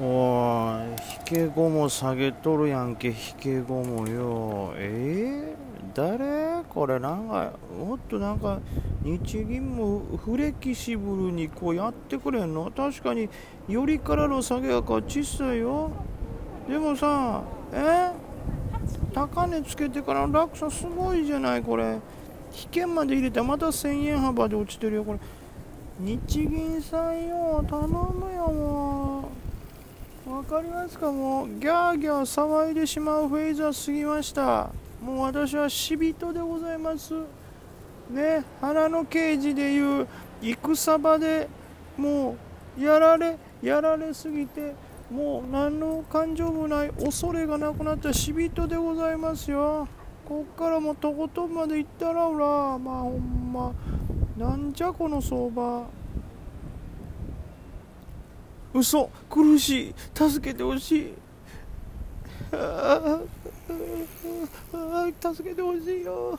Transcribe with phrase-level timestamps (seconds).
[0.00, 4.72] おい引け後も下げとるやんけ引け後もよ。
[4.76, 6.62] えー、誰？
[6.68, 8.60] これなんかもっとなんか
[9.02, 12.70] 日銀もフレキシブルにこうやってくれんの？
[12.70, 13.28] 確かに
[13.68, 15.90] よりからの下げやから小さいよ。
[16.68, 18.12] でもさえ？
[19.12, 21.98] 高値つけてから落差すごいじゃないこれ。
[22.54, 25.18] 引けまで入れてまた1000円幅で落ちてるよこれ。
[25.98, 29.07] 日銀さんよ頼むよもう。
[30.28, 31.10] わかりますか？
[31.10, 34.70] もうギャーギャー騒いでしまうフェーズは過ぎました。
[35.02, 37.14] もう私は死人でございます。
[38.10, 38.44] ね？
[38.60, 40.06] 花の刑事でいう
[40.42, 41.48] 戦場で
[41.96, 42.36] も
[42.78, 44.74] うやられやられすぎて
[45.10, 49.88] もう何の感情もない恐れがなくなった死人でございますよ。
[50.28, 53.72] こっからもとことんまで行ったらほらまあほんま。
[54.36, 55.86] なんじゃこの相場。
[58.78, 61.14] 嘘苦しい助けてほしい。
[62.52, 63.20] あ
[64.72, 66.38] あ助けてほしいよ。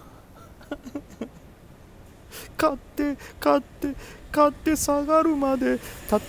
[2.57, 3.95] 勝って勝って
[4.31, 6.19] 勝って下がるまで戦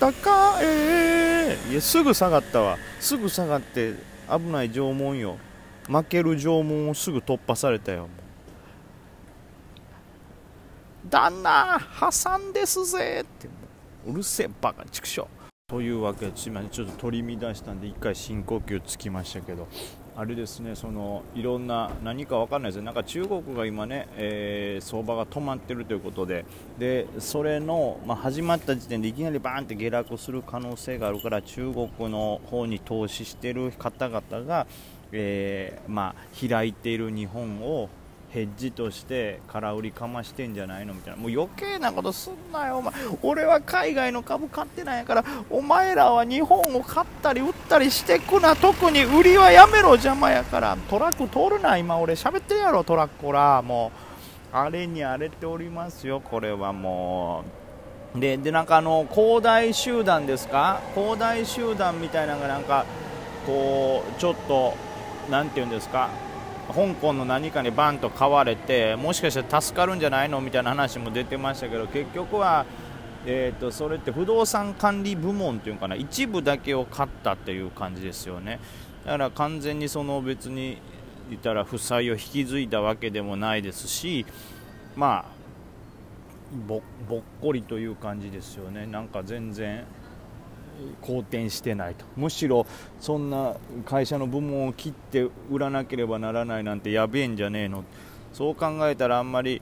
[0.63, 1.59] え。
[1.71, 2.79] いやすぐ下がったわ。
[2.99, 3.95] すぐ下がって
[4.29, 5.37] 危ない縄文よ。
[5.87, 8.09] 負ける縄文をすぐ突破されたよ。
[11.09, 13.49] 旦那破産ですぜって。
[14.07, 15.27] うるせえバカ畜生。
[15.71, 19.69] というわけですいませんちょっと取り乱したんで1回深呼吸つきましたけど
[20.17, 26.45] あれですねそのいろんな何か分かんないですなんか中国が今ね、えー、相場が止まってるということで
[26.81, 34.67] でそれの、まあ、始まった時点でいきなりバーンって下落する可能性があるから中国の方に投資してる方々が、
[35.13, 37.89] えー、まあ、開いている日本を
[38.33, 41.21] ヘッジとして空売りかましてんじゃないのみたいな。
[41.21, 42.79] もう余計なことすんなよ。
[42.79, 48.55] お前俺は海外の株買ってないからお前らは日本を買ったり売ったりしてくな。
[48.55, 50.77] 特に売りはやめろ邪魔やから。
[50.89, 51.99] トラック通るな今。
[51.99, 53.63] 俺喋ってるやろトラックほら。
[53.63, 53.91] も
[54.53, 57.43] うあれに荒れておりますよこれはも
[58.17, 58.21] う。
[58.21, 60.81] ででなんかあの恒大集団ですか？
[60.95, 62.85] 恒大集団みたいなのがなんか
[63.45, 64.75] こうちょっと
[65.29, 66.11] 何て言うんですか？
[66.73, 72.67] 香港の何かにバンと買われてもしかしたら助かるんじゃないのみたいな話も出てましたけど結局は、
[73.27, 78.61] えーと、それって不動産管理部門っていうかな一部だけを買ったっていう感じですよね。
[79.05, 80.79] だから完全にその別に
[81.31, 84.27] 言ったら負債を引き継いだわけでもないですし
[84.97, 85.41] まあ
[86.67, 88.87] ぼっこりという感じですよね。
[88.87, 89.85] なんか全然
[91.01, 92.05] 好転してないと。
[92.17, 92.67] むしろ
[93.01, 93.55] そんな
[93.85, 97.85] 会社の部門を切って売らなければならないなんてやべえんじゃねえの。
[98.33, 99.61] そう考えたらあんまり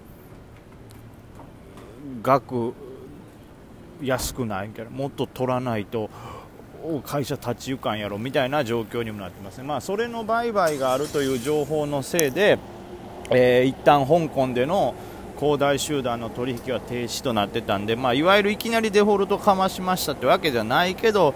[2.22, 2.72] 額
[4.02, 4.68] 安くない？
[4.68, 6.10] からもっと取らないと
[7.04, 8.18] 会社立ち行かんやろ。
[8.18, 12.58] みたいな状況にもなってますね、まあ、それの売買があるという情報のせいで、
[13.30, 14.94] えー、一旦香港での
[15.38, 21.32] 恒大集団の取引は停止となってたんで、まあ、いわゆるいきなりデフォルトかましましたってわけじゃないけど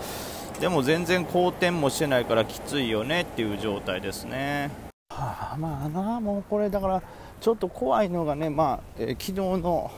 [0.60, 4.70] でも全然好転もしてないからきついよねっていう状態ですね。
[5.10, 7.02] はあ、まあなもうこれだから
[7.40, 9.90] ちょっと怖いのがね、まあえー、昨日の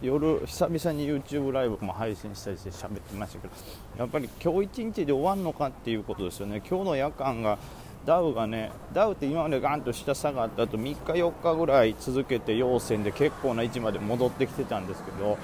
[0.00, 3.54] 夜久々に YouTube ライブも配信したりして喋ってましたけど
[3.98, 7.58] やっぱり今日一日で終わるのかっていうことですよね今日の夜間が
[8.06, 15.38] ダウがねダウって今までガンと下下がった後3日4日ぐらい続けて陽線で結構な位置まで戻ってきてたんですけど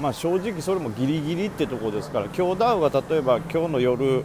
[0.00, 4.24] まあ正直それもギリギリってとこですから今日ダウが例えば今日の夜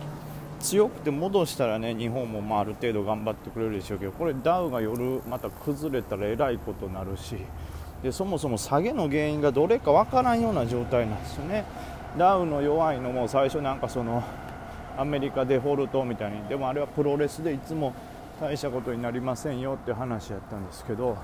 [0.61, 7.35] 強くて戻したらね日本もまあある程度頑張ってくれるでしょうけどこれダウが夜また崩れたらえらいことになるし
[8.03, 11.65] でそもそも下げの原因がどれかわからんような状態なんですよね。
[12.17, 14.23] ダウの弱いのも最初なんかその
[14.97, 16.43] アメリカデフォルトみたいに。
[16.47, 17.93] でもあれはプロレスでいつも
[18.41, 21.15] 大したことになりませんよって話やったんですけど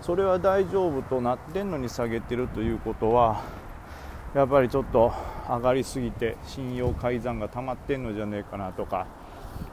[0.00, 3.42] それは大丈夫となってんのに下げてるということは
[4.32, 5.12] やっぱりちょっと
[5.48, 9.06] 上がりすぎて信用改ざんが溜まってんのじゃねえかなとか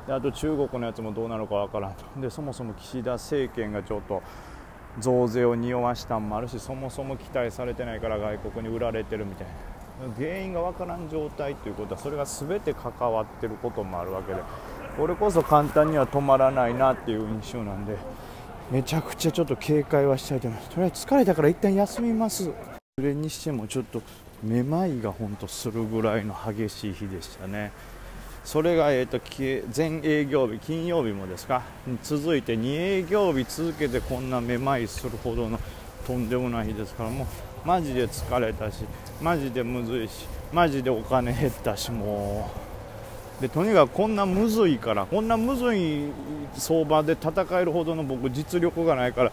[0.07, 2.05] であと中国のやつもどうなるかわからんと。
[2.19, 4.23] でそもそも岸田政権がちょっと
[4.99, 9.53] 増税を匂わしたんもあるしそもそも期待されてないから外国に売られてるみたいな。
[10.17, 14.41] 原因がわからん状態ということはそれが全て関わってることもあるわけで
[14.97, 17.95] これこそ簡単には止まらないなっていう印象なんで
[18.71, 20.69] めちゃくちゃちょっと警戒はしたいと思います。
[20.71, 22.45] とりあえず疲れたから一旦休みます。
[22.45, 22.51] そ
[23.03, 24.01] れにしてもちょっと
[24.41, 27.71] めまいが本当するぐらいの激しい日でしたね。
[28.45, 29.19] それが、えーと、
[29.69, 31.63] 全営業日金曜日もですか？
[32.01, 35.59] 続いて2営業日続けてこんなめまいするほどの
[36.01, 37.27] とんでもない日ですからもう
[37.67, 38.83] マジで疲れたし
[39.21, 42.49] マジでむずいしマジでお金減ったしも
[43.39, 43.41] う。
[43.41, 46.11] でとにかくこんなむずいからこんなむずい
[46.53, 49.31] 相場で戦えるほどの僕実力がないから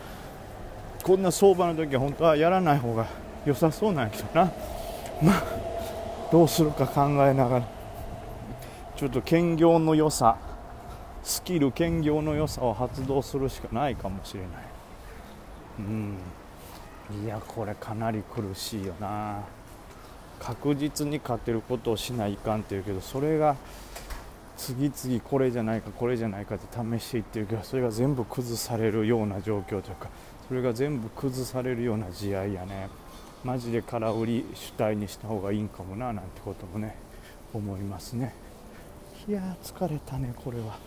[1.03, 3.07] こんな相場の時は本当はやらない方が
[3.45, 4.53] 良さそうなんやけどな。
[5.23, 5.45] まあ
[6.33, 7.69] どうするか考えながら。
[8.97, 10.37] ちょっと兼業の良さ
[11.23, 14.51] スキル兼業の良さを発動するしかないかもしれない。
[15.79, 16.17] うん。
[17.11, 19.41] いやこれかなり苦しいよな。
[20.41, 23.57] 確実に勝てることをしないかんっていうけどそれが
[24.57, 26.67] 次々これじゃないかこれじゃないかって
[26.99, 30.09] 試していってるけどそれが全部崩されるような状況というか
[30.47, 32.89] それが全部崩されるような試合やね。
[33.45, 36.97] マジで空売り主体にした方がいいんかもななんてこともね
[37.53, 38.35] 思いますね。
[39.29, 40.79] いやー疲れたねこれは。